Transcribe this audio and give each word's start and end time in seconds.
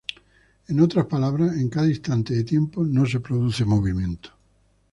En 0.67 0.79
otras 0.79 1.05
palabras, 1.05 1.55
en 1.57 1.69
cada 1.69 1.87
instante 1.87 2.33
de 2.33 2.43
tiempo 2.43 2.83
no 2.83 3.05
se 3.05 3.19
produce 3.19 3.65
movimiento. 3.65 4.31